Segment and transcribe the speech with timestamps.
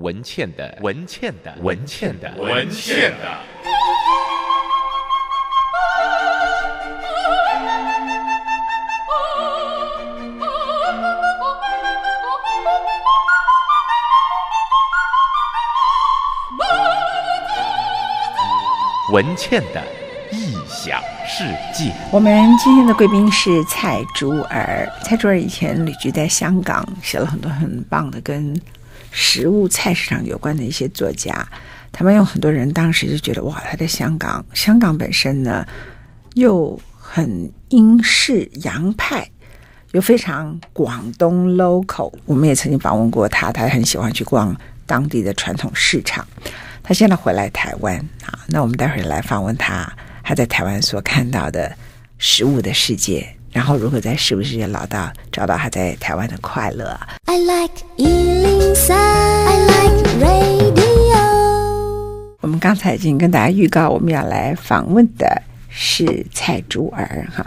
[0.00, 3.38] 文倩的文倩的文倩的文倩的。
[19.10, 19.82] 文倩的
[20.30, 21.44] 异想世
[21.74, 21.92] 界。
[22.12, 24.88] 我们今天的贵宾是蔡竹儿。
[25.02, 28.54] 蔡竹儿以前旅居在香港，写了很多很棒的跟
[29.10, 31.46] 食物菜市场有关的一些作家，
[31.90, 35.66] 他们有很多人当时就觉得哇，他在香港，香港本身呢
[36.34, 39.28] 又很英式洋派，
[39.92, 42.12] 又非常广东 local。
[42.26, 44.54] 我们也曾经访问过他，他很喜欢去逛
[44.86, 46.26] 当地的传统市场。
[46.82, 49.90] 他现在回来台湾啊，那我们待会儿来访问他，
[50.22, 51.74] 他在台湾所看到的
[52.18, 53.37] 食物的世界。
[53.58, 61.18] 然后如何在食物世界找到找到他在台湾的快乐？I like 103, I like radio。
[62.40, 67.44] 我们刚才已经跟大家预告，我们要来访问的是蔡珠儿哈。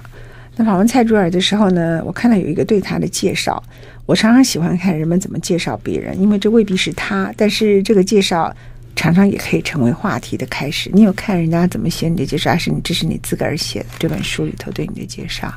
[0.58, 3.64] 那访问蔡珠儿的时候呢，我看到有一个对他的介绍。
[4.06, 8.54] 我常常喜欢看人们怎么介绍别人，因为这未必是他，但是这个介绍
[8.98, 10.90] 常常也可以成为话题的开始。
[10.92, 15.50] 你有看人家怎么写你的介绍，还是你这是你自个儿写的这本书里头对你的介绍？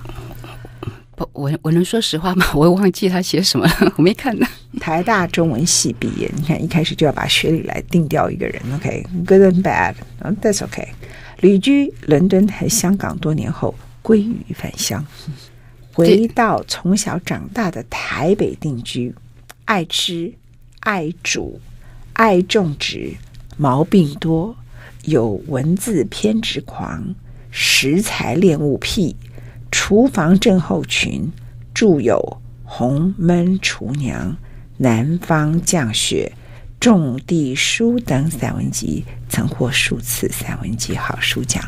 [1.17, 2.47] 不，我我能说实话吗？
[2.55, 4.47] 我忘记他写什么了，我没看呢。
[4.81, 8.61] 台大中文系毕业，你看一开始就要把学历来定掉一个人。
[8.75, 9.53] OK，good、okay?
[9.53, 10.89] and bad，that's、oh, OK。
[11.41, 15.05] 旅居伦敦和香港多年后，归于返乡，
[15.92, 19.15] 回到从小长大的台北定居，
[19.67, 20.33] 爱吃、
[20.81, 21.61] 爱煮、
[22.15, 23.15] 爱种植，
[23.57, 24.57] 毛病多，
[25.05, 27.15] 有文字偏执狂，
[27.51, 29.15] 食材恋物癖。
[29.77, 31.28] 厨房症候群，
[31.75, 32.17] 著有
[32.62, 34.30] 《红焖厨娘》
[34.77, 36.33] 《南方降雪》
[36.78, 41.61] 《种地书》等散文集，曾获数次散文集好书奖。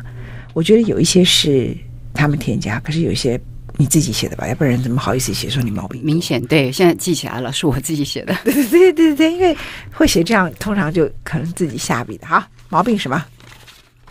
[0.54, 1.76] 我觉得有一些是
[2.14, 3.38] 他们添加，可是有一些
[3.76, 4.46] 你自己写的吧？
[4.46, 6.00] 要不然怎么好意思写说你毛病？
[6.04, 8.32] 明显对，现在记起来了，是我自己写的。
[8.44, 9.54] 对对对对对，因为
[9.92, 12.26] 会写这样，通常就可能自己下笔的。
[12.28, 13.26] 哈，毛病什么？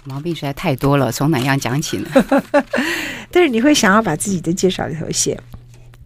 [0.05, 2.09] 毛病实在太多了，从哪样讲起呢？
[3.31, 5.39] 但是你会想要把自己的介绍里头写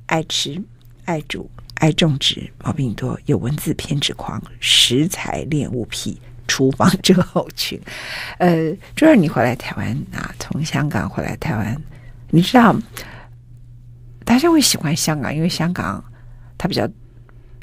[0.07, 0.59] 爱吃、
[1.05, 7.79] 爱煮、爱种植，毛病多，有文字偏执狂，食材恋物癖，厨房之后群。
[8.38, 11.79] 呃，就是你回来台湾啊，从香港回来台湾，
[12.29, 12.75] 你知道
[14.23, 16.03] 大家会喜欢香港，因为香港
[16.57, 16.88] 它比较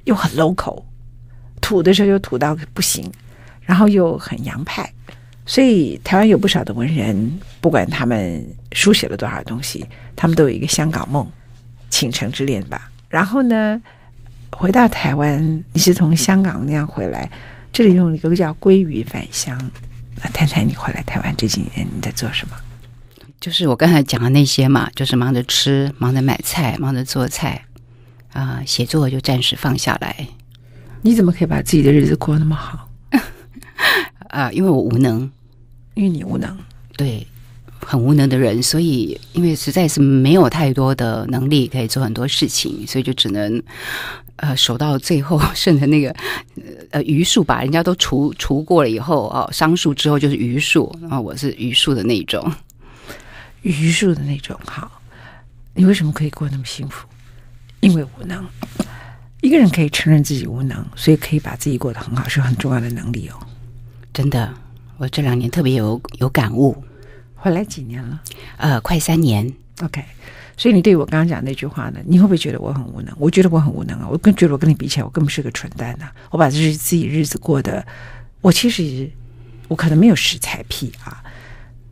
[0.04, 0.84] 又很 local，
[1.60, 3.10] 土的时候又土到不行，
[3.62, 4.92] 然后又很洋派。
[5.46, 9.86] 所以台湾有不少的文人，不管他们书写了多少东西，
[10.16, 11.24] 他们都有一个香港梦，
[11.88, 12.90] 倾城之恋吧。
[13.08, 13.80] 然后呢，
[14.50, 17.30] 回到台湾，你是从香港那样回来，
[17.72, 19.56] 这里用一个叫“归于返乡”。
[20.20, 22.56] 那太太你回来台湾这几年你在做什么？
[23.38, 27.64] 就是我刚才讲的那些嘛，就是忙着吃，忙着买菜，忙着做菜，
[28.32, 30.26] 啊、呃，写作就暂时放下来。
[31.02, 32.88] 你怎么可以把自己的日子过那么好？
[34.28, 35.30] 啊、呃，因为我无能。
[35.96, 36.54] 因为你无能，
[36.94, 37.26] 对，
[37.80, 43.62] 很无能的人，所以因为实在是没有太多的能力可以做很多事情，所以就只能
[44.36, 46.14] 呃守到最后剩的那个
[46.90, 47.62] 呃余数吧。
[47.62, 52.52] 人家都除除过了以后哦，商数之后就是余数，然后我是余数的那种，
[53.62, 54.54] 余数的那种。
[54.66, 55.00] 好，
[55.72, 57.08] 你为什么可以过那么幸福？
[57.80, 58.44] 因为无能。
[59.40, 63.46] 一个人可以承认自己无能，所以可以把自己过得很好，是很重要的能力哦。
[64.12, 64.52] 真的。
[64.98, 66.82] 我这两年特别有有感悟，
[67.34, 68.20] 回来几年了？
[68.56, 69.52] 呃，快三年。
[69.82, 70.02] OK，
[70.56, 72.00] 所以你对我刚刚讲那句话呢？
[72.06, 73.14] 你会不会觉得我很无能？
[73.18, 74.08] 我觉得我很无能啊！
[74.10, 76.14] 我更觉得我跟你比起来，我更不是个蠢蛋呐、啊！
[76.30, 77.86] 我把这是自己日子过得，
[78.40, 79.10] 我其实
[79.68, 81.22] 我可能没有食材癖啊，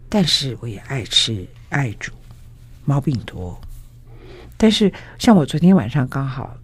[0.09, 2.11] 但是我也爱吃爱煮，
[2.87, 3.61] 毛病多。
[4.57, 6.57] 但是像我昨天晚上刚好，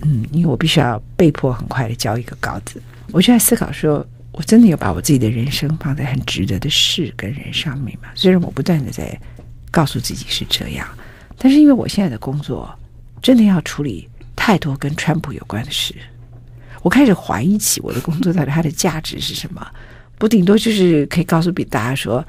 [0.00, 2.82] 嗯，因为我必须要被迫很快的交一个稿子，
[3.12, 4.04] 我就在思考说。
[4.36, 8.08] 我真的有把我自己的人生放在很值得的事跟人上面吗？
[8.16, 9.16] 虽然我不断的在
[9.70, 10.86] 告诉自己是这样，
[11.38, 12.68] 但是因为我现在的工作
[13.22, 15.94] 真的要处理太多跟川普有关的事，
[16.82, 19.64] 我开始怀疑起我的工作到底它的价值是什么？
[20.18, 22.26] 不顶多就是可以告诉比大家说，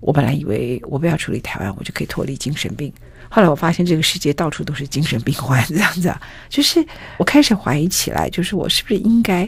[0.00, 2.90] 我本来以为我不要处理台湾，我就可以脱离精神病。
[3.28, 6.14] 后来我发现这个世界到处都是精神病患，这样子，
[6.48, 6.82] 就是
[7.18, 9.46] 我开始怀疑起来，就是我是不是应该。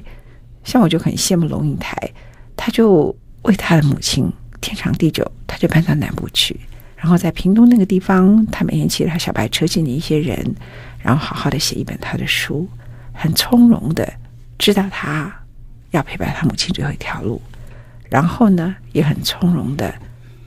[0.65, 1.97] 像我就很羡慕龙应台，
[2.57, 6.59] 他就为他的母亲天长地久，他就搬到南部去，
[6.97, 10.55] 然后在屏东那个地方，他每天骑着他小白车见你一些人，
[10.99, 12.67] 然后好好的写一本他的书，
[13.13, 14.11] 很从容的
[14.59, 15.33] 知道他
[15.91, 17.41] 要陪伴他母亲最后一条路，
[18.09, 19.95] 然后呢，也很从容的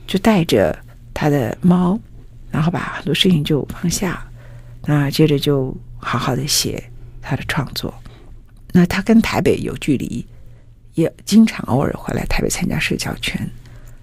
[0.06, 0.76] 就带着
[1.14, 1.98] 他的猫，
[2.50, 4.26] 然后把很多事情就放下，
[4.84, 6.82] 那接着就好好的写
[7.22, 7.94] 他的创作。
[8.72, 10.26] 那他跟台北有距离，
[10.94, 13.40] 也经常偶尔回来台北参加社交圈。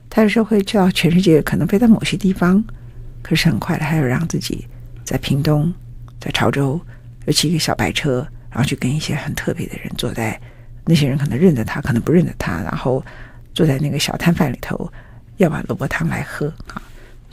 [0.09, 2.63] 他有时候会去到全世界，可能飞到某些地方，
[3.21, 4.65] 可是很快的，他又让自己
[5.03, 5.73] 在屏东、
[6.19, 6.79] 在潮州，
[7.25, 10.39] 又骑一个小白车，然后去跟一些很特别的人坐在，
[10.85, 13.03] 那些人可能认得他，可能不认得他，然后
[13.53, 14.91] 坐在那个小摊贩里头，
[15.37, 16.81] 要碗萝卜汤来喝啊。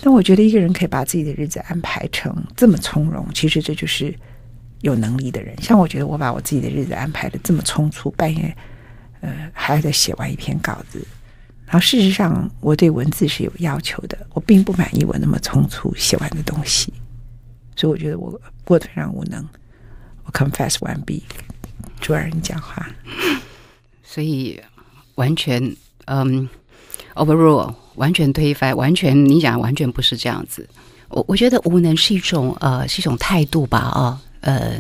[0.03, 4.13] 那我觉得一个人可以把自己的日子安排成这么从容，其实这就是
[4.83, 5.61] 有能力的人。
[5.63, 8.55] 像我觉得我把我自己的日子安排的这么匆促，半夜
[9.21, 11.05] 呃还要再写完一篇稿子。
[11.65, 14.19] 然后，事实上，我对文字是有要求的。
[14.35, 16.93] 我并不满意我那么匆促写完的东西，
[17.75, 19.43] 所以我觉得我过得非常无能。
[20.25, 21.23] 我 confess 完毕，
[21.99, 22.87] 主人讲话，
[24.03, 24.61] 所以
[25.15, 25.75] 完全
[26.05, 26.47] 嗯、
[27.15, 30.69] OVER RULE，完全推翻，完全你讲完全不是这样子。
[31.09, 34.77] 我我觉得无能是一种呃是一种态度吧啊，呃，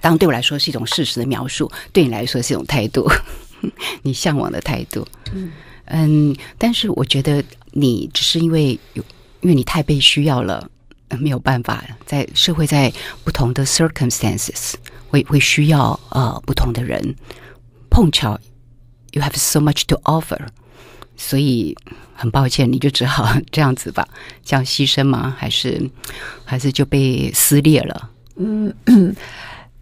[0.00, 3.10] 当然对我来说是一种事实的描述，对你来说是一种态度，
[4.02, 5.50] 你向往的态度，嗯。
[5.86, 9.04] 嗯，但是我觉得你只是因为有，
[9.42, 10.66] 因为你太被需要了，
[11.18, 12.90] 没有办法在社会在
[13.22, 14.72] 不同的 circumstances
[15.08, 17.14] 会会需要呃不同的人，
[17.90, 18.40] 碰巧
[19.12, 20.40] you have so much to offer，
[21.18, 21.76] 所以
[22.14, 24.08] 很抱歉，你就只好这样子吧，
[24.42, 25.36] 这样牺牲吗？
[25.38, 25.90] 还是
[26.46, 28.10] 还是就被撕裂了？
[28.36, 28.74] 嗯，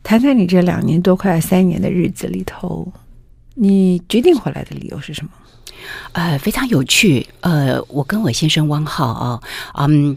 [0.03, 2.93] 谈谈你这两年多快三年的日子里头，
[3.55, 5.31] 你决定回来的理由是什么？
[6.13, 7.27] 呃，非常有趣。
[7.41, 9.43] 呃，我跟我先生汪浩啊，
[9.75, 10.17] 嗯，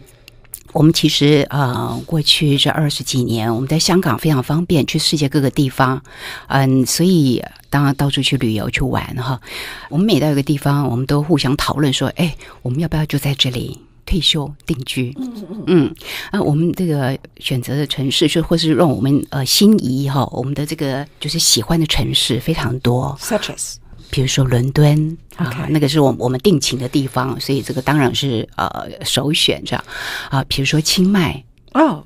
[0.72, 6.02] 我们其实呃，过去这二十几年，我们在香港非常方便，去世界各个地方，
[6.48, 9.40] 嗯，所以当然到处去旅游去玩哈。
[9.88, 15.12] 我们每到一个地方，我们都互相讨论说，哎，我们要不要就在这里退休定居？
[15.18, 15.94] 嗯嗯嗯。
[16.30, 23.74] 啊，我们这个选择的城市，就或是让我们呃心仪哈，我们的这个就是喜欢的城市非常多，such as。
[24.08, 29.84] 比如说伦敦.啊，那个是我我们定情的地方，所以这个当然是呃首选这样
[30.30, 30.42] 啊。
[30.48, 31.44] 比如说清迈
[31.74, 32.02] 哦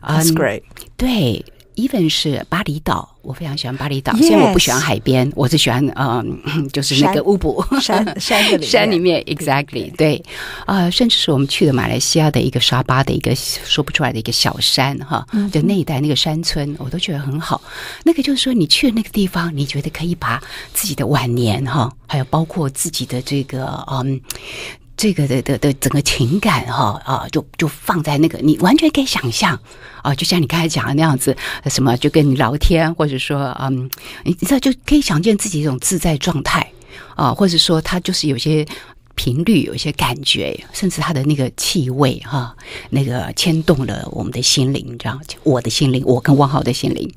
[0.00, 0.62] ，That's great，
[0.96, 1.44] 对。
[1.80, 4.14] Even 是巴厘岛，我非常喜欢巴厘岛。
[4.16, 6.40] 虽.然我不喜欢海边，我是喜欢嗯，
[6.72, 10.22] 就是那个乌布山 山里山里面，exactly 对
[10.66, 17.60] 啊、呃，甚至是我们去的马来西亚的一个沙巴的一个说不出来的一个小山哈，就那一带那个山村，我都觉得很好。
[18.04, 20.42] 那个就是说，你去的那个地方，你觉得可以把
[20.72, 24.20] 自己的晚年哈，还有包括自己的这个嗯。
[25.00, 29.58] 这个的的的整个情感哈啊，就就放在那个，你完全可以想象
[30.02, 31.34] 啊，就像你刚才讲的那样子，
[31.70, 33.90] 什么就跟你聊天，或者说嗯，
[34.24, 36.70] 你知道就可以想见自己一种自在状态
[37.16, 38.62] 啊，或者说他就是有些
[39.14, 42.54] 频率，有些感觉，甚至他的那个气味哈，
[42.90, 47.10] 那个牵动了我们的心灵，这样我的心灵，我跟汪浩的心灵，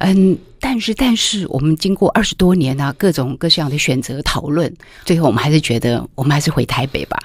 [0.00, 0.36] 嗯。
[0.60, 4.72] 但是，但是，我们经过二十多年啊，各种各样的选择讨论，
[5.04, 7.18] 最后我们还是觉得，我们还是回台北吧。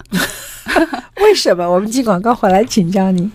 [1.21, 1.69] 为什么？
[1.69, 3.29] 我们进广告回来请教你。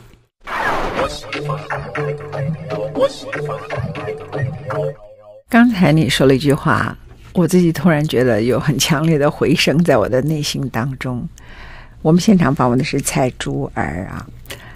[5.49, 6.97] 刚才你说了一句话，
[7.35, 11.29] 我自己突然觉得有很强烈的回声在我的内心当中。
[12.03, 14.27] 我们现场访问的是蔡珠儿啊，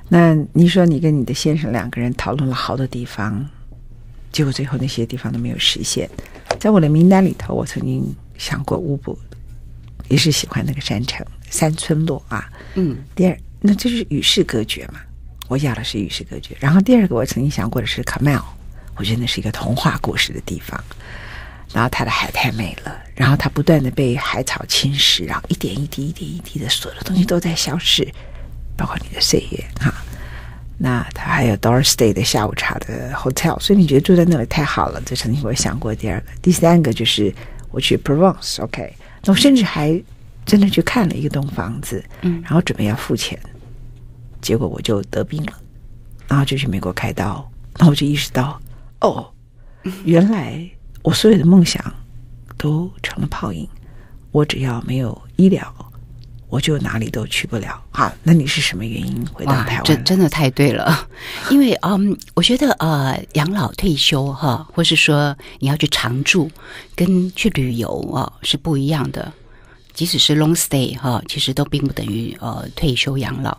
[0.08, 3.48] 那你说你跟你的先生两个人讨论了好多地方。
[4.34, 6.10] 结果最后那些地方都没有实现，
[6.58, 8.04] 在我的名单里头，我曾经
[8.36, 9.16] 想过乌布，
[10.08, 12.50] 也是喜欢那个山城山村落啊。
[12.74, 14.98] 嗯，第二，那就是与世隔绝嘛，
[15.46, 16.56] 我要的是与世隔绝。
[16.58, 18.42] 然后第二个，我曾经想过的是卡麦尔，
[18.96, 20.82] 我觉得那是一个童话故事的地方。
[21.72, 28.04] 然后它的海太美了，然后它不断的被海草侵蚀，然后一点一滴、一点一滴的，所有的东西都在消失，
[28.76, 29.94] 包括你的岁月哈。
[30.76, 35.00] 那他还有 Doris Day 的下午茶的 hotel，所以你觉得住在那里太好了？
[35.06, 35.94] 这曾经我想过。
[35.94, 37.32] 第二个、第三个就是
[37.70, 38.92] 我去 Provence，OK，
[39.24, 40.02] 那我甚至还
[40.44, 43.38] 真的去看了一个栋房子，嗯，然后准备要付钱，
[44.40, 45.52] 结果我就得病了，
[46.26, 48.60] 然后就去美国开刀，然后我就意识到，
[49.00, 49.30] 哦，
[50.04, 50.68] 原来
[51.02, 51.82] 我所有的梦想
[52.58, 53.68] 都成了泡影，
[54.32, 55.72] 我只要没有医疗。
[56.54, 57.82] 我就哪里都去不了。
[57.90, 59.82] 好，那你是什么原因回到台湾？
[59.84, 61.08] 这真的太对了，
[61.50, 66.48] 因为嗯，我觉得呃，养老退休哈，或是说你要去常住，
[66.94, 69.32] 跟去旅游啊是不一样的。
[69.92, 73.56] 即使是 long stay 哈，其实都并不等于呃退休养老。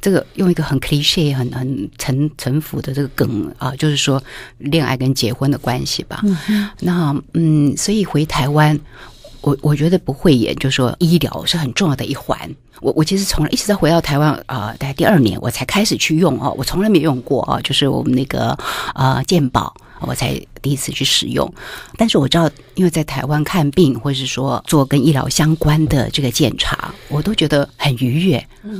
[0.00, 4.22] 这个用一个很 cliche 很很陈陈腐的这个梗啊，就是说
[4.58, 6.22] 恋爱跟结婚的关系吧。
[6.24, 8.78] 嗯那嗯，所以回台湾，
[9.46, 12.36] 我我觉得不会演，就是说医疗是很重要的一环。
[12.80, 18.58] 我我其实从来一直在回到台湾啊、呃，大概第二年我才开始去用哦，我从来没用过哦，就是我们那个
[18.96, 19.72] 呃健保。
[20.00, 21.50] 我才第一次去使用，
[21.96, 28.36] 但是我知道，因为在台湾看病，或者是说做跟医疗相关的这个检查，我都觉得很愉悦。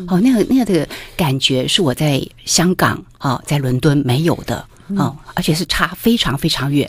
[0.09, 4.63] 哦，那个那个的感觉是我在香港啊，在伦敦没有的。
[4.97, 6.89] 哦，而且是差非常非常远，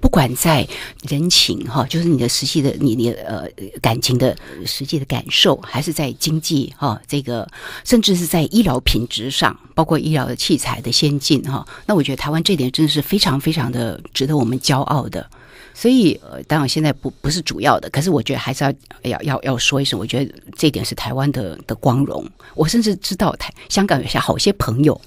[0.00, 0.68] 不管在
[1.08, 3.48] 人情哈，就是你的实际的你你呃
[3.80, 4.36] 感情的
[4.66, 7.48] 实际的感受，还是在经济哈这个，
[7.84, 15.26] 甚至是在医疗品质上，包括医疗的器材的先进哈，那我觉得台湾这点真的是非常非常的值得我们骄傲的。
[15.72, 22.22] 所以呃，当然现在不不是主要的，可是我觉得还是要要要要说一声，我觉得这点是台湾的的光荣。
[22.54, 25.00] 我甚至知道台香港有些好些朋友。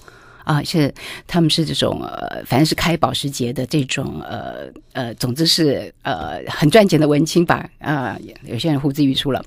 [0.51, 0.93] 啊，是
[1.25, 8.21] 他们是这种呃，反正是开保时捷的这种呃呃，总之是呃很赚钱的文青吧啊、呃。
[8.43, 9.41] 有些人呼之欲出了，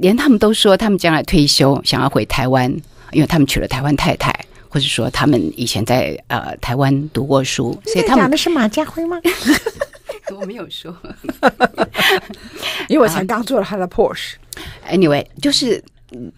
[0.00, 2.70] 连他们都说他们将来退休想要回台湾，
[3.12, 4.32] 因为他们娶了台湾太太，
[4.68, 9.20] 或者说他们以前在呃台湾读过书，所以他们讲的是马家辉吗？
[10.40, 10.96] 我没有说，
[12.88, 14.34] 因为我才刚坐了他的 Porsche。
[14.90, 15.84] Anyway，就是。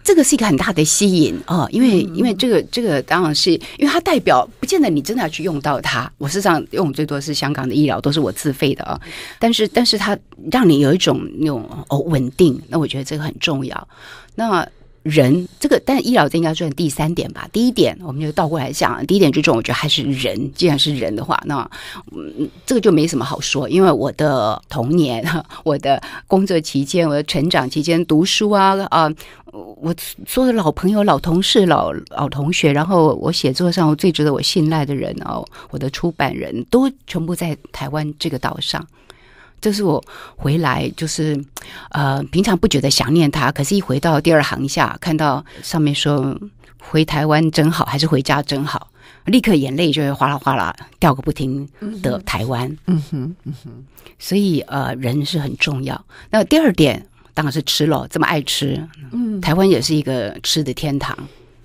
[0.03, 6.11] 这个是一个很大的吸引哦，因为因为这个这个当然是因为它代表不见得你真的要去用到它。
[6.17, 8.99] 我事实上用最多是香港的医疗，都是我自费的啊。
[9.39, 10.17] 但是但是它
[10.51, 13.87] 让你有一种那种哦稳定，那我觉得这个很重要。
[14.35, 14.67] 那。
[15.03, 17.49] 人这个，但医疗这应该算第三点吧。
[17.51, 20.51] 第一点，我们就倒过来讲，第一点最重要，我觉得还是人。
[20.53, 21.69] 既然是人的话，那
[22.11, 23.67] 嗯，这个就没什么好说。
[23.67, 25.25] 因为我的童年、
[25.65, 29.11] 我的工作期间、我的成长期间读书啊啊、
[29.51, 29.93] 我
[30.27, 38.87] 所有的老朋友、老同事、老老同学，然后我写作上我最值得我信赖的人哦，我的出版人都全部在台湾这个岛上。
[39.61, 40.03] 这是我
[40.35, 41.39] 回来，就是，
[41.91, 46.35] 呃，平常不觉得想念他，可是一回到第二行下，看到上面说
[46.79, 48.89] 回台湾真好，还是回家真好，
[49.25, 51.69] 立刻眼泪就会哗啦哗啦掉个不停
[52.01, 52.67] 的台湾。
[52.87, 53.71] 嗯哼，嗯哼，
[54.17, 56.03] 所以呃，人是很重要。
[56.31, 61.15] 那第二点当然是吃了，这么爱吃，嗯，台湾也是一个吃的天堂。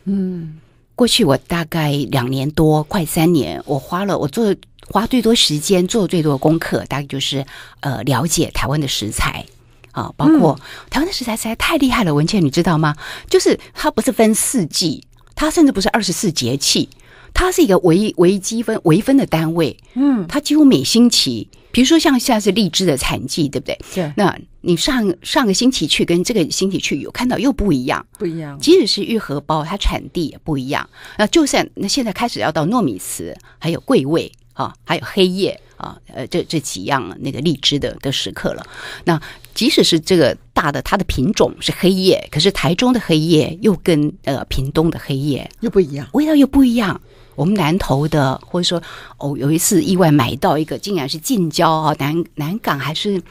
[0.05, 0.59] 嗯，
[0.97, 4.53] 过去我大概两年多，快三年，我花了我做。
[4.89, 7.45] 花最多时间做最多的功课，大概就是
[7.81, 9.45] 呃了解台湾的食材
[9.91, 10.57] 啊，包括
[10.91, 12.15] 台湾的食材实在太厉害了。
[12.15, 12.95] 文倩，你知道吗？
[13.29, 16.89] 就是它不是分四季，它甚至不是二十四节气，
[17.35, 19.77] 它是一个微微积分微分的单位。
[19.95, 23.79] 嗯，它几乎每星期，比如说像现在是荔枝的产季，对不对？
[23.95, 24.11] 对。
[24.17, 28.59] 那你上上个星期去跟这个星期去有看到又不一样，不一样。
[28.59, 30.89] 即使是玉荷包，它产地也不一样。
[31.19, 34.33] 那就算那现在开始要到糯米糍，还有桂味。
[34.55, 38.67] 啊，还有黑叶啊，呃，这这几样那个荔枝的的时刻了。
[39.05, 39.21] 那
[39.53, 46.99] 即使是这个大的，它的品种是黑叶，可是台中的黑叶又跟呃屏东的黑叶又不一样，味道又不一样。
[47.37, 48.83] 我们南投的，或者说
[49.19, 53.23] 哦，有一次意外买到一个，竟然是近郊啊，南南港还是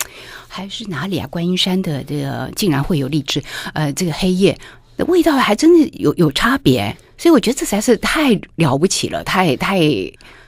[0.48, 1.28] 还是哪里啊？
[1.28, 3.44] 观音山的这个竟然会有荔枝，
[3.74, 4.58] 呃，这个黑夜，
[4.96, 6.96] 那味道还真的有有差别。
[7.18, 9.80] 所以我觉得这才是太了不起了，太太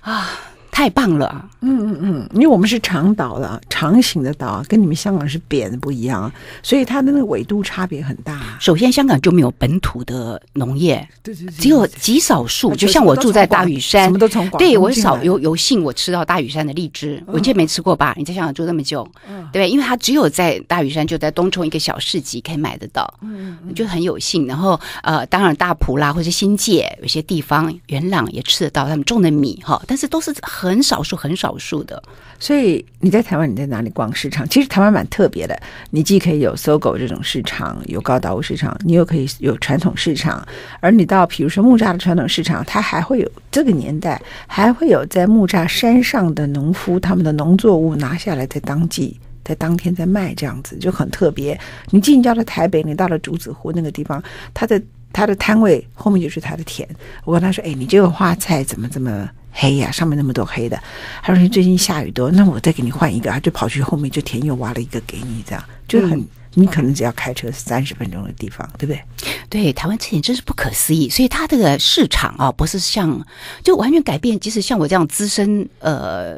[0.01, 0.29] 啊。
[0.77, 6.31] 太棒了，嗯嗯嗯，因为我们是长岛的长形的岛，跟你们香港是扁的不一样，
[6.61, 8.55] 所以它的那个纬度差别很大。
[8.59, 12.75] 首先，香港就没有本土的农业，对对对，只有极少数。
[12.75, 18.13] 就像我住在大屿山，什么都从广，对，我少有有幸我吃到大屿山的荔枝，我记得没吃过吧？
[18.15, 19.09] 你在香港住那么久，
[19.51, 24.45] 对，因为它只有在大屿山，就在东冲一个小市集可以买得到，嗯，就很有幸。
[24.45, 30.66] 然后呃，当然大埔啦，或者新界有些地方元朗也吃得到他们种的米哈，但是都是很。
[30.67, 32.01] 很少数，很少数的。
[32.39, 34.47] 所以你在台湾，你在哪里逛市场？
[34.47, 35.59] 其实台湾蛮特别的，
[35.89, 40.45] 你既可以有搜狗这种市场，有高岛屋市场，你又可以有传统市场。
[40.79, 51.59] 而你到比如说木栅的传统市场，它还会有这个年代还会有在木栅山上的农夫他们的农作物拿下来，在当季在当天在卖，这样子就很特别。
[51.89, 54.21] 你进到了台北，你到了竹子湖那个地方，
[54.53, 54.79] 他的
[55.11, 56.87] 他的摊位后面就是他的田。
[57.25, 59.27] 我跟他说：“哎，你这个花菜怎么这么？”
[59.59, 60.79] 黑呀、啊，上面那么多黑的。
[61.23, 66.19] 他说：“你最近下雨多，那我再给你换一个。”他就跑去后面，就田又挖了一个给你，这样就很。
[66.19, 69.01] 嗯、你可能只要开车三十分钟的地方，对不对？
[69.49, 71.09] 对，台湾这点真是不可思议。
[71.09, 73.25] 所以它这个市场啊，不是像
[73.63, 74.39] 就完全改变。
[74.39, 76.37] 即使像我这样资深呃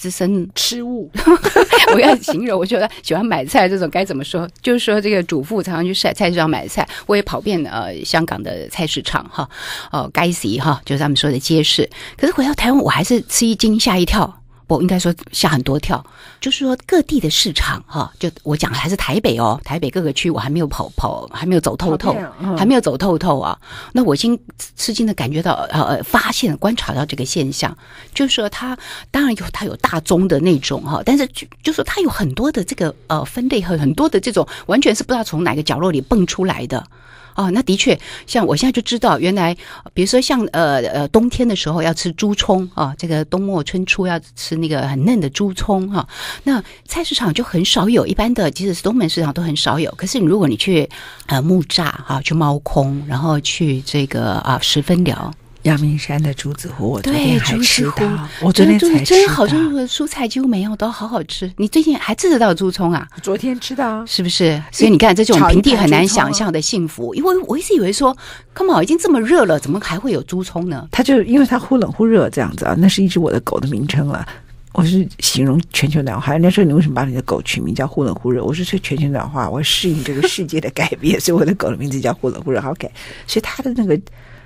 [0.00, 1.10] 资深吃物，
[1.92, 4.48] 我要形容，我觉得喜欢买菜这种该怎么说？
[4.62, 9.46] 就是说，这个主妇常常去菜菜市场买菜，我也跑遍呃香港的菜市场哈，
[9.92, 11.86] 哦街市哈，就是他们说的街市。
[12.16, 14.39] 可是回到台湾，我还是吃一惊吓一跳。
[14.76, 16.04] 我应该说吓很多跳，
[16.40, 23.58] 就是说各地的市场哈，就我讲的还是台北哦，台北各个区我还没有跑跑，还没有走透透，嗯、还没有走透透啊。
[23.92, 24.38] 那我已经
[24.76, 27.76] 吃惊的感觉到呃，发现观察到这个现象，
[28.14, 28.78] 就是说它
[29.10, 36.86] 当然有它有大宗的那种哈，但是就就是说它有很多的这个呃分类和很多的这种完全是不知道从哪个角落里蹦出来的。
[37.34, 39.56] 哦，那的确，像我现在就知道，原来
[39.94, 46.06] 比如说像呃呃冬天的时候要吃猪葱啊，这个冬末春初要吃那个很嫩的猪葱哈、
[46.44, 49.90] 那菜市场就很少有，一般的即使是东门市场都很少有。
[49.96, 50.88] 可是你如果你去
[51.26, 55.32] 呃木栅哈，去猫空，然后去这个啊十分寮。
[55.64, 58.28] 阳明山的竹子湖，我昨天还吃到。
[58.40, 59.20] 我昨天才吃到。
[59.20, 61.52] 真好，就是蔬菜几乎没有，都好好吃。
[61.58, 63.06] 你最近还吃得到猪葱啊？
[63.22, 64.60] 昨天吃到，是不是？
[64.72, 67.14] 所以你看，这种平地很难想象的幸福。
[67.14, 68.16] 因为我一直以为说
[68.54, 70.88] ，Come on，已经这么热了，怎么还会有猪葱呢？
[70.90, 72.74] 它就因为它忽冷忽热这样子啊。
[72.78, 74.26] 那是一只我的狗的名称了。
[74.72, 76.32] 我是形容全球暖化。
[76.32, 78.42] 人家说，你为什么把你的狗取名叫忽冷忽热？
[78.42, 82.58] 我是说是全球暖化，我适应这个世界的改变， 所以我的狗的名字叫忽冷忽热。
[82.62, 82.90] OK，
[83.26, 84.00] 所以它的那个。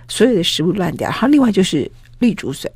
[0.08, 2.70] 所有的食物乱掉，然后另外就是绿竹笋，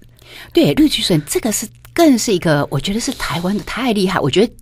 [0.53, 4.21] 对，绿竹笋这个是更是一个，我觉得是台湾的太厉害。
[4.21, 4.53] 我觉得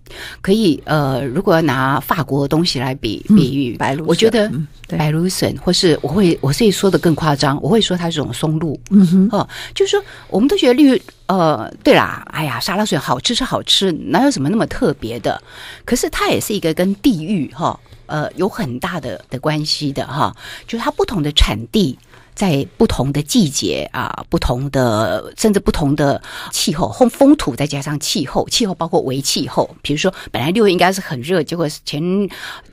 [0.41, 4.51] 可以，呃，如果要拿法国的东西来比比喻，白芦笋，我觉得
[4.87, 15.39] 白芦笋，或是我会，我自己说的更夸张，我会说它是种松露，嗯哼，哦，就是说我们都觉得绿，呃，对啦，哎呀，沙拉笋好吃是好吃，哪有什么那么特别的？
[15.85, 21.99] 可是它也是一个跟地域哈，呃，有很大的的关系的哈，就是它不同的产地。
[22.37, 29.67] 在不同的季节啊，不同的甚至不同的气候，风风土再加上气候，气候包括微气候。
[29.81, 31.99] 比如说，本来六月应该是很热，结果前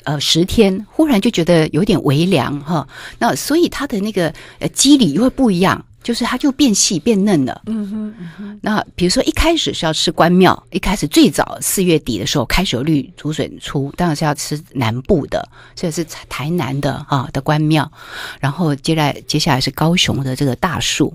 [0.02, 2.86] 呃十天忽然就觉得有点微凉哈。
[3.18, 5.82] 那所以它的那个呃机理又会不一样。
[6.04, 7.62] 就是它就变细变嫩了。
[7.66, 8.58] 嗯哼，嗯哼。
[8.62, 17.90] 那比如说一开始是要吃关庙，一开始最早四月底的时候开始有绿竹笋出，当然是要吃南部的，所以是台南的啊的关庙。
[18.38, 21.12] 然后接来接下来是高雄的这个大树，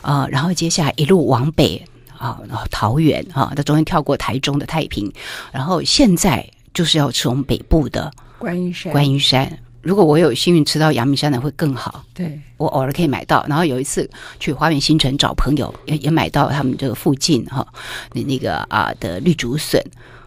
[0.00, 1.84] 啊，然后接下来一路往北
[2.16, 5.12] 啊，然后桃园啊，它中间跳过台中的太平，
[5.52, 9.58] 然后现在就是要吃我们北部的观音山，观音山。
[9.82, 12.04] 如果我有幸运吃到阳明山的会更好。
[12.12, 13.44] 对，我偶尔可以买到。
[13.48, 17.66] 然后有一次去花园新城找朋友，也也买到他们这个附近哈
[18.12, 19.82] 那那个啊的绿竹笋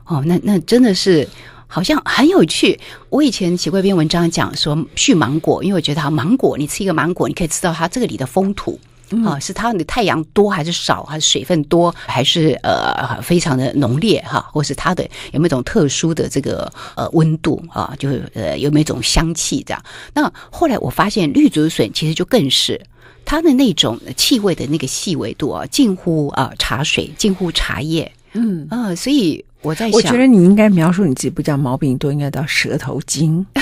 [0.06, 1.28] 哦，那那真的是
[1.68, 2.80] 好像很有趣。
[3.10, 8.80] 我以前写过一篇文章讲说续芒果，因为我觉得芒果，你吃一个芒果，你可以吃到它这个里的风土。
[9.26, 19.84] 啊，是它的太阳多还是少，还是水分多，还是呃非常的浓烈哈，或是它的有没有一种特殊的这个呃温度啊，就是呃有没有一种香气这样？
[20.14, 22.82] 那后来我发现绿竹笋其实就更是
[23.24, 28.12] 它的那种气味的那个细微度啊，近乎啊茶水，近乎茶叶。
[28.34, 33.46] 嗯啊，所以我在想，我觉得你应该描述你自己不叫毛病多，应该叫舌头精，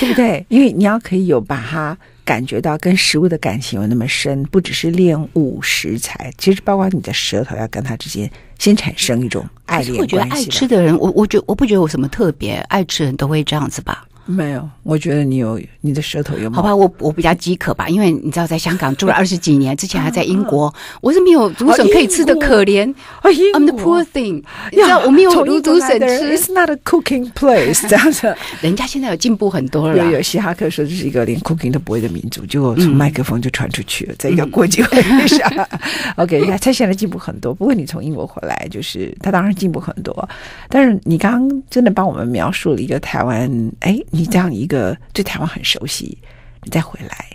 [0.00, 0.46] 对不对？
[0.48, 1.96] 因为你要可以有把它。
[2.30, 10.00] 感觉到跟食物的感情有那么深，不只是恋物食材，其实包括你的舌头要跟它之间先产生一种爱恋关系。
[10.00, 14.06] 我觉得爱吃的人，我我觉我不觉得我什么特别，爱吃人都会这样子吧。
[14.30, 16.50] 没有，我觉得你有你的舌头有。
[16.50, 22.94] 好吧，我我比较饥渴吧，因为你知道，在香港住了二十几年，之前还在英国，我是没有竹笋可以吃的可怜。
[23.22, 26.36] I'm the poor thing，你知道我没有竹笋吃。
[26.36, 28.34] It's not a cooking place，这样子。
[28.62, 29.96] 人家现在有进步很多了。
[29.96, 35.68] 有有，嘻哈克说这是一个连 cooking 都不会的民族，结果从麦克风就传出去了，在一个国际会议上。
[36.16, 37.52] OK，他他现在进步很多。
[37.54, 40.28] 不过你从英国回来，就是他当然进步很多。
[40.68, 43.98] 但是你刚刚真的帮我们描述了一个台湾，哎。
[44.20, 46.18] 你这样一个对台湾很熟悉，
[46.62, 47.30] 你再回来，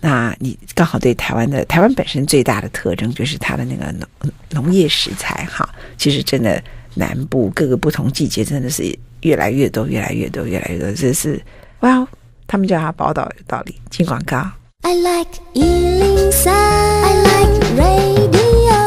[0.00, 4.08] 那你刚好对台湾的台湾本身最大的特征就是它的那个农
[4.50, 6.62] 农业食材哈，其实真的
[6.94, 11.42] 南部各个不同季节真的是越来越多，越来越多，越来越多，这是
[11.80, 12.06] 哇，
[12.46, 13.74] 他们叫他宝岛有道理。
[13.90, 14.48] 进广告。
[14.82, 18.78] I like 103, I like radio。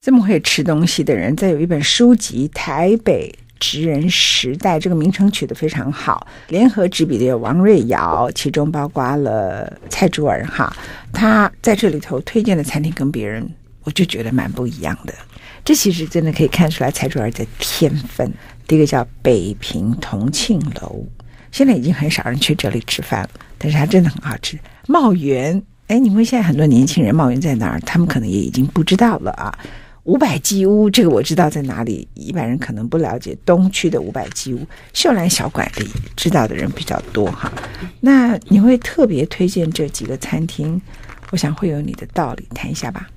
[0.00, 3.32] 这么会吃东西的人，在有一本书籍《台北》。
[3.62, 10.76] 职人时代这个名称取得非常好，联合执笔的有王瑞瑶，其中包括了蔡珠儿哈，
[11.12, 13.48] 他在这里头推荐的餐厅跟别人，
[13.84, 15.14] 我就觉得蛮不一样的。
[15.64, 18.32] 这其实真的可以看出来蔡珠儿的天分。
[18.66, 21.06] 第一个叫北平同庆楼，
[21.52, 24.58] 现在已经很少人去这里吃饭了，但是它真的很好吃。
[24.88, 29.56] 茂源，哎，你问现在很多年轻人茂源在哪儿，他们可能也已经不知道了啊。
[30.04, 33.36] 五百鸡屋，这个我知道在哪里，一般人可能不了解。
[33.44, 35.86] 东区的五百鸡屋，秀兰小馆里
[36.16, 37.52] 知道的人比较多哈。
[38.00, 40.80] 那你会特别推荐这几个餐厅？
[41.30, 43.08] 我想会有你的道理，谈一下吧。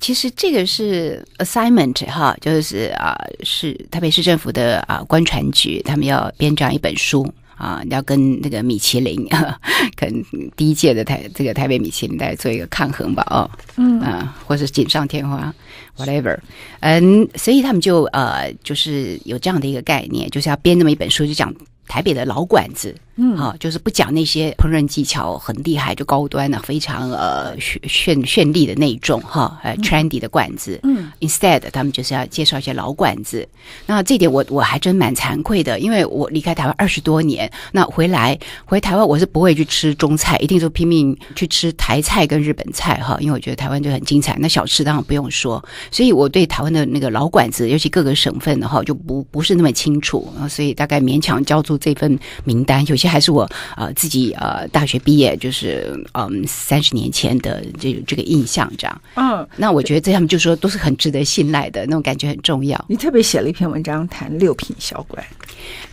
[0.00, 7.30] 其实这个是 assignment 哈，就是啊，是台北市政府的啊观船局，他们要编这样一本书。
[7.58, 9.28] 啊，要跟那个米其林，
[9.94, 10.24] 跟
[10.56, 14.00] 第一届的台这个台北米其林来做一个抗衡吧，哦，嗯。
[14.00, 15.52] 啊，或者是锦上添花
[15.96, 16.38] ，whatever，
[16.80, 21.54] 嗯，所以他们就呃，就是有这样的一个概念，就是要编这么一本书，就讲。
[21.90, 33.48] 台北的老馆子，嗯，好，就是不讲那些烹饪技巧很厉害、就高端的、非常呃绚绚绚丽的那种哈，呃，trendy 的馆子，嗯，instead 他们就是要介绍一些老馆子。
[33.86, 44.36] 那这点我我还真蛮惭愧的，因为我离开台湾二十多年，那回来回台湾我是不会去吃中菜，一定是拼命去吃台菜跟日本菜哈，因为我觉得台湾就很精彩。
[44.38, 51.78] 那小吃当然不用说，所以我对台湾的那个老馆子，尤其各个省份的哈，就不不是那么清楚，所以大概勉强交出。
[51.80, 53.42] 这份名单有些还是我
[53.74, 62.82] 啊、呃、自己呃大学毕业就是嗯三十年前的这这个印象这样嗯，那我觉得这他们就说都是很值得信赖的那种感觉很重要。
[62.88, 65.24] 你特别写了一篇文章谈六品小馆，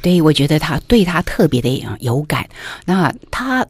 [0.02, 2.48] 对，我觉得他对他特别的有感。
[2.86, 3.66] 那他。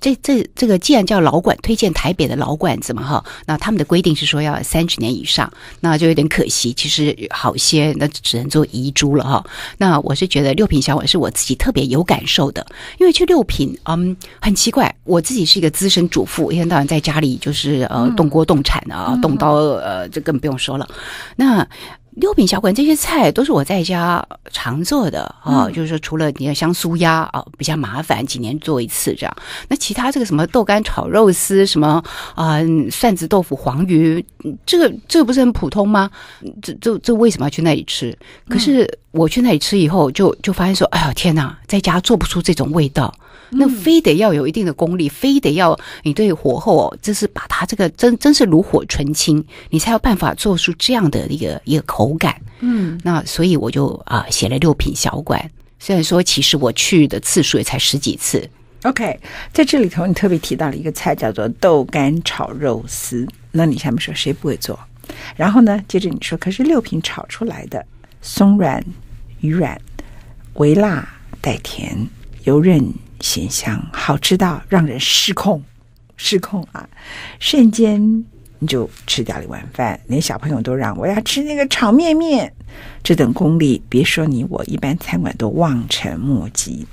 [0.00, 6.72] 这这这个既然叫老馆，推荐台北的老馆子嘛，哈，那他们的规定是说要三十年以上，那就有点可惜。
[6.72, 9.44] 其实好些，那只能做遗珠了哈。
[9.78, 12.64] 那我是觉得六品小馆是我自己特别有感受的，
[12.98, 20.88] 因为去六品，嗯，很奇怪，我自己是一个资深主妇，一天到晚在家里就是呃动锅动铲啊，动刀呃，这更不用说了。
[21.36, 21.66] 那
[22.16, 29.36] 六品小馆这些菜都是我在家常做的啊，就是说除了你要香酥鸭啊比较麻烦，几年做一次这样。
[29.68, 32.02] 那其他这个什么豆干炒肉丝，什么
[32.34, 32.58] 啊
[32.90, 34.24] 蒜子豆腐黄鱼，
[34.66, 36.10] 这个这个不是很普通吗？
[36.60, 38.16] 这这这为什么要去那里吃？
[38.48, 43.14] 可是我去那里吃以后，就就发现说，哎呀天哪，在家做不出这种味道。
[43.52, 52.40] 那非得要有一定的功力，非得要你对火候哦，就是把它这个真真是炉火纯青，你才有办法做出这样的一个一个口感。
[52.60, 58.48] 嗯，那所以我就啊写了六品小馆，虽然说其实我去的次数也才十几次。
[58.82, 59.18] OK，
[59.52, 64.78] 在这里头你特别提到了一个菜叫做豆干炒肉丝，那你下面说谁不会做？
[65.36, 67.84] 然后呢，接着你说可是六品炒出来的
[68.22, 68.84] 松软、
[69.40, 69.80] 鱼软、
[70.54, 71.08] 微辣
[71.40, 72.08] 带甜、
[72.44, 72.92] 油润。
[73.22, 75.62] 咸香，好吃到让人失控，
[76.16, 76.88] 失控啊！
[77.38, 78.24] 瞬间
[78.60, 82.52] 你就吃掉了一碗饭，连小朋友都让我要吃那个炒面面。
[83.02, 86.86] 这等功力，别说你我，一般餐馆都望尘莫及。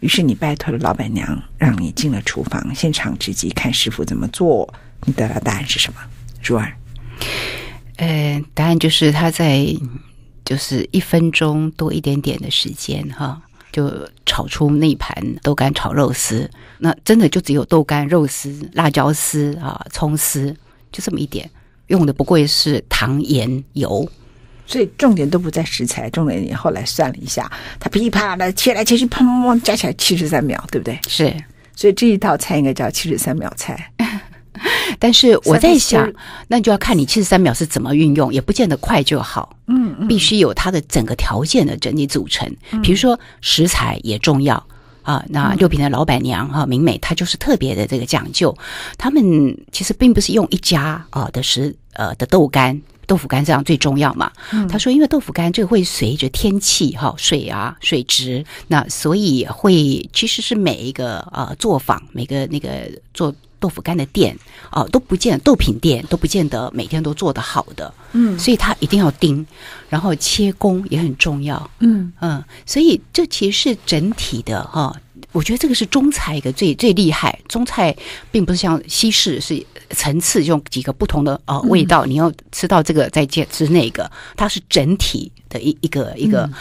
[0.00, 4.72] 于是你拜托了老板娘，让你进了厨房，现场直击看师傅怎么做。
[5.04, 5.98] 你得到答案是什么？
[6.42, 6.72] 珠儿，
[7.96, 9.66] 呃，答案就是他在，
[10.44, 13.42] 就是一分钟多一点点的时间，哈。
[13.72, 20.56] 就炒出那盘豆干炒肉丝，那真的就只有豆干、肉丝、辣椒丝啊、葱丝，
[20.96, 21.50] 就这么一点，
[21.88, 24.08] 用的不过是糖、盐、油，
[24.66, 30.98] 所以重点都不在食材，重点你后来算了一下，它噼里啪啦的切来切去，砰砰砰，加起来七十三秒，对不对？
[31.06, 31.30] 是，
[31.74, 33.92] 所以这一道菜应该叫七十三秒菜。
[34.98, 36.10] 但是我在想，
[36.48, 39.54] 那就要看你七十三秒是怎么运用，也不见得快就好。
[39.66, 42.50] 嗯，嗯，必须有它的整个条件的整体组成。
[42.82, 44.66] 比如说食材也重要
[45.06, 45.24] 啊。
[45.30, 48.54] 那六品的老板娘啊，明美，她就是特别的这个讲究。
[48.98, 54.30] 他们其实并不是用一家啊的食呃的豆干、豆腐干这样最重要嘛。
[54.68, 62.68] 他说，因为豆腐干这个会随着天气哈水啊水质，那所以会其实是每一个呃作坊每个那个
[63.14, 63.34] 做。
[63.58, 64.36] 豆腐干的店
[64.70, 69.44] 哦，都不见豆品店都不见得每天都做得好的，嗯，所以他一定要盯，
[69.88, 72.12] 然后切工也很重要，嗯。
[72.20, 74.96] 嗯，所以这其实是整体的哈、哦，
[75.32, 77.94] 我觉得这个是中菜一个最最厉害，中菜
[78.30, 86.52] 并不是像西式是层次用几个不同的呃味道，嗯、你要吃到这个再接吃那个，它是整体的一一个一个，嗯、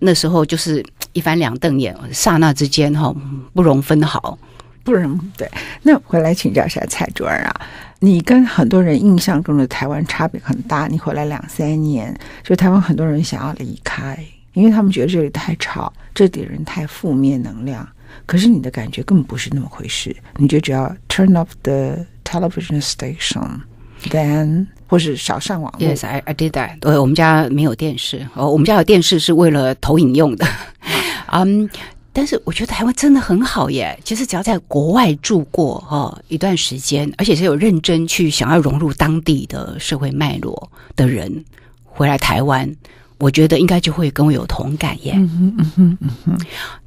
[0.00, 3.16] 那时候就是一翻两瞪眼，刹那之间哈、哦、
[3.54, 4.38] 不容分毫。
[4.86, 5.04] 不是
[5.36, 5.50] 对，
[5.82, 7.60] 那回来请教一下蔡珠儿啊，
[7.98, 10.86] 你跟很多人印象中的台湾差别很大。
[10.86, 14.16] 你回来两三年，就台湾很多人想要离开，
[14.52, 17.86] 因为他们觉得这里太吵，这里人太负面能量。
[18.26, 25.74] 可是你的感觉根本不是那么回事，你觉得只要 turn off the television station，then 或是少上网。
[25.80, 26.78] Yes, I I did that。
[26.78, 30.46] 对，我们家没有电视，哦，我们家有电视是为了投影用的。
[31.32, 31.64] 嗯。
[31.64, 31.68] um,
[32.16, 33.94] 但是我觉得台湾真的很好耶。
[34.02, 41.44] 其实只要在国外住过哈一段时间，而且是有认真去想要融入当地的社会脉络的人，
[41.84, 42.74] 回来台湾，
[43.18, 45.14] 我觉得应该就会跟我有同感耶。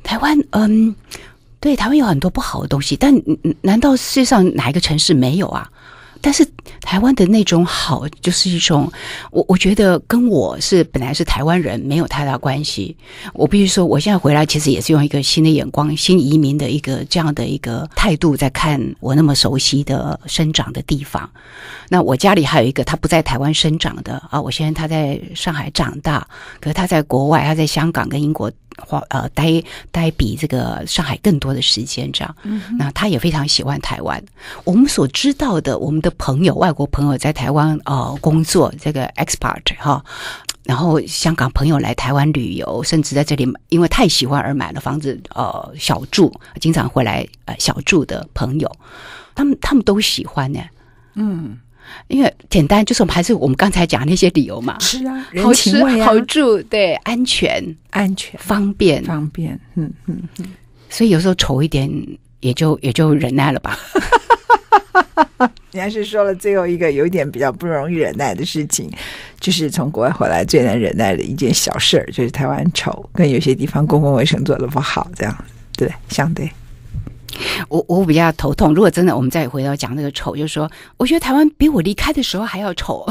[0.02, 0.96] 台湾，嗯，
[1.60, 3.13] 对，台湾有很多不好的东西，但
[3.62, 5.70] 难道世界上哪一个城市没有啊？
[6.21, 6.45] 但是
[6.82, 8.91] 台湾的那种好，就是一种
[9.32, 12.95] 我我觉得跟我是本来是台湾人没有太大关系。
[13.34, 21.29] 我必须说，我现在回来其实也是用一个新的眼光、新移民的一个这样的一个态度在看我那么熟悉的生长的地方。
[21.89, 26.25] 那我家里还有一个他不在台湾生长的啊，我现在他在上海长大，
[26.62, 28.52] 可是他在国外，他在香港跟英国。
[28.88, 34.23] 花呃待待比这个上海更多的时间，这样，嗯、那他也非常喜欢台湾。
[34.63, 40.02] 我们所知道的，我们的朋友，外国朋友在台湾呃工作，这个 expat 哈，
[40.63, 48.71] 然后香港朋友来台湾旅游，甚至在这里因为太喜欢而买了房子呃小住，经常会来呃小住的朋友，
[49.36, 50.62] 他们他们都喜欢呢，
[51.15, 51.58] 嗯。
[52.08, 54.78] 因为简单，就是我们还是我们刚才讲那些理由嘛。
[54.80, 59.60] 是啊，人情味啊，好吃好住，对，安全、安全、方便、方便。
[59.76, 60.46] 嗯嗯嗯。
[60.89, 61.89] 所以有时候丑一点，
[62.39, 63.78] 也就也就忍耐了吧。
[65.72, 68.89] 你还是说了最后一个有一点比较不容易忍耐的事情，
[69.39, 75.46] 就是从国外回来最难忍耐的一件小事儿，就是台湾丑，跟有些地方公共卫生做的不好，这样
[75.78, 76.50] 对，相对。
[77.67, 78.73] 我我比较头痛。
[78.73, 83.06] 如果真的，我们再回到讲那个丑，就是说，我觉得台湾比我离开的时候还要丑，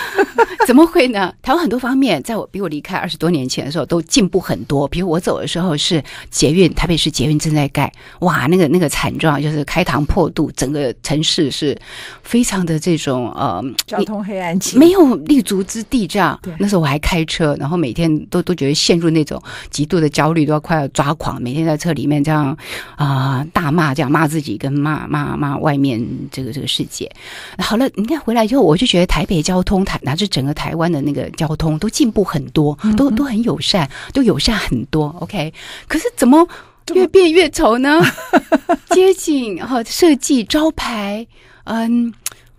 [0.66, 1.32] 怎么会呢？
[1.42, 4.86] 台湾很多方面，在我比我离开二十多年前的时候都进步很多。
[4.88, 11.78] 比如我走的时候是捷运，台北市捷运正在盖，哇，那个那个惨状，就是开膛破肚，整个城市是
[12.22, 16.06] 非常的这种呃交通黑暗期，没有立足之地。
[16.06, 22.56] 这样，对那时候我还开车，然后每天都都觉得陷入那种极度的焦虑，都要快要抓狂，每天在车里面这样
[22.96, 23.38] 啊。
[23.38, 27.10] 呃大骂这样骂自己，跟骂骂骂外面这个这个世界。
[27.58, 35.08] 好了，你看回来之后，我就觉得台北交通，台乃至整个台湾的那个交通都进步很多，都都很友善，都友善很多。
[35.18, 35.52] OK，
[35.88, 36.46] 可是怎么
[36.94, 38.00] 越变越丑呢？
[38.94, 41.26] 街景哈，设计招牌，
[41.64, 42.14] 嗯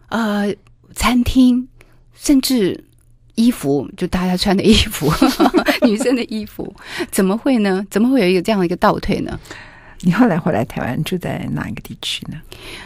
[0.10, 0.54] 呃，
[0.94, 1.66] 餐厅，
[2.14, 2.84] 甚至
[3.36, 5.10] 衣服，就大家穿的衣服，
[5.88, 6.76] 女生的衣服，
[7.10, 7.86] 怎么会呢？
[7.90, 9.40] 怎么会有一个这样的一个倒退呢？
[10.02, 12.38] 你后来回来台湾住在哪一个地区呢？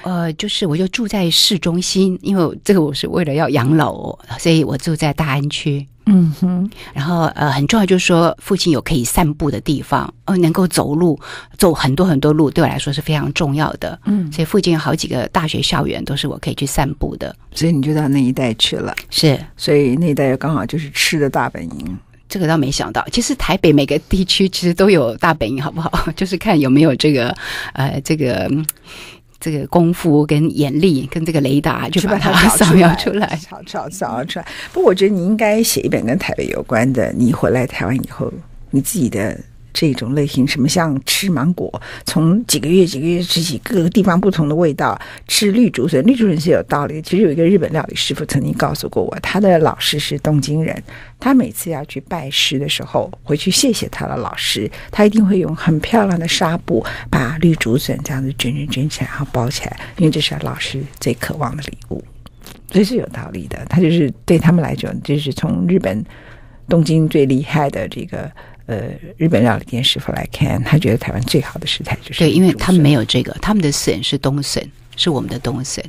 [0.01, 5.87] 呃，就是我就住在市中心，因为这个我是为了要养老，所以我住在大安区。
[6.05, 11.17] 嗯哼，然后呃，很重要就是说附近有可以散步的地方，呃，能够走路
[11.57, 13.97] 走很多很多路，对我来说是非常重要的。
[14.05, 18.93] 嗯，所以附近有好几个大学校园都是我可以去散步的，所以你就到那一带去了。
[19.09, 21.97] 是，所以那一带刚好就是吃的大本营。
[22.27, 25.91] 这个倒没想到，其实台北每个地区其实都有大本营，好不好？
[26.15, 27.35] 就是看有没有这个
[27.73, 28.49] 呃，这个
[29.39, 34.47] 这个功夫跟眼力跟这个雷达，就把它扫描出来，扫扫扫描出来。
[34.71, 37.13] 不过我觉得你应该写一本跟台北有关的。
[37.13, 38.31] 你回来台湾以后，
[38.71, 39.39] 你自己的。
[39.73, 44.99] 这种类型，什么像吃芒果，从几个月几个月吃起，各个地方不同的味道。
[45.27, 47.01] 吃绿竹笋，绿竹笋是有道理。
[47.01, 50.81] 其实有一个日本料理师傅曾经告诉过我，他的老师是东京人，
[51.19, 62.03] 他每次要去拜师的时候，回去谢谢他的老师，他一定会用很漂亮的纱布把绿竹笋这样子卷卷卷起来，然后包起来，因为这是老师最渴望的礼物，
[62.69, 63.65] 这是有道理的。
[63.69, 66.05] 他就是对他们来讲，就是从日本
[66.69, 68.31] 东京最厉害的这个。
[68.65, 74.63] 呃，日本料理店师傅来看，他觉得台湾最好的食材就是对，因为他们没有这个，他们的笋是冬笋，
[74.95, 75.83] 是我们的冬笋，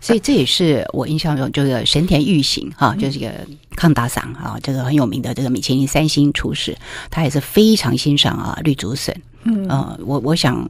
[0.00, 3.32] 所以这也是我印象中这个神田裕行哈，就是一个
[3.76, 6.76] 康达赏啊，这个很有名的这个米其林三星厨师，
[7.10, 9.14] 他也是非常欣赏啊绿竹笋，
[9.44, 10.68] 嗯、呃，我我想。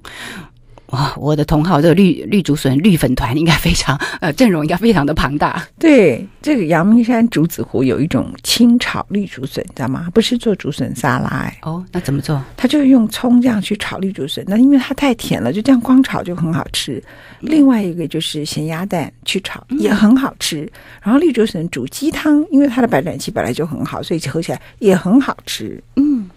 [0.89, 5.63] 哇，我的同好这个绿绿竹笋绿粉团应该非常 呃阵容应该非常的庞大。
[5.79, 10.09] 对，这个阳明山竹子湖有一种清炒绿竹笋，你知道吗？
[10.15, 11.59] 不是做竹笋沙拉哎。
[11.63, 12.43] 哦，那怎么做？
[12.57, 17.03] 他就用葱这样去炒绿竹笋，那因为它太甜了，就这样光炒就很好吃。
[17.41, 20.63] 另外一个就是咸鸭蛋去炒也很好吃。
[20.63, 20.71] 嗯、
[21.03, 25.83] 然后绿竹笋煮鸡汤，因为它的白斩鸡本来就很好，所以合起来也很好吃。
[25.97, 26.28] 嗯。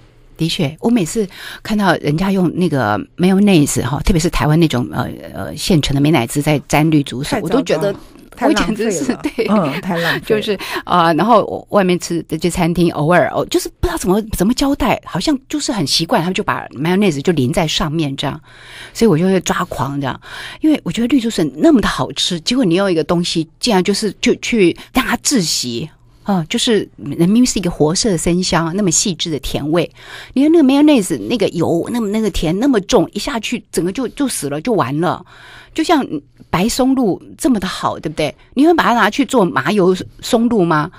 [0.41, 1.27] 的确，我每次
[1.61, 7.93] 看到人家用那个 mayonnaise 哈，特别是台湾那种呃呃现成的美乃滋在沾绿竹笋，我都觉得
[8.39, 18.41] 我简直是对，嗯，太浪费，就是啊、呃，然后外面吃的这餐厅偶尔哦，就是不知道怎么怎么交代，好像就是很习惯，他们就把 mayonnaise 就淋在上面这样，
[18.95, 20.19] 所以我就会抓狂这样，
[20.61, 25.87] 因为我觉得绿竹笋那么的好吃，结果你用一个东西竟然就是就去让它窒息。
[26.31, 29.91] 哦，就是明明是一个活色生香，那么细致的甜味。
[30.33, 35.25] 你看那个 mayonnaise 那个油，那么那个甜那么重，一下去整个就就死了，就完了。
[35.73, 36.05] 就像
[36.49, 38.33] 白松露这么的好，对不对？
[38.53, 40.91] 你会把它拿去做麻油松露吗？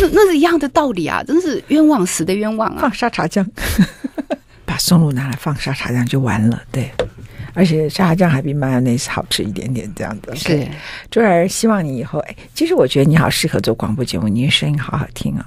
[0.00, 1.22] 那那是一样的道理啊！
[1.22, 2.78] 真是冤枉，死的冤枉啊！
[2.80, 3.44] 放沙茶酱，
[4.64, 6.62] 把松露拿来放沙茶酱就完了。
[6.72, 6.90] 对，
[7.56, 10.36] 而且沙拉酱还比 mayonnaise 好吃一点点，这样子。
[10.36, 10.68] 是，
[11.10, 15.46] 朱儿，希望你以后哎，其实我觉得你好适合做广播节目，你的声音好好听啊！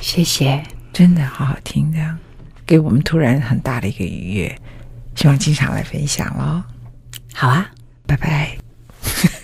[0.00, 2.18] 谢谢，真的好好听，这样
[2.64, 4.58] 给我们突然很大的一个愉悦，
[5.14, 6.62] 希望经常来分享喽。
[7.34, 7.70] 好啊。
[8.06, 8.56] 拜拜。